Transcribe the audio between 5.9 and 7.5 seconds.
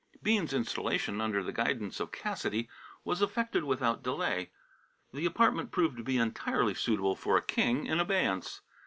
to be entirely suitable for a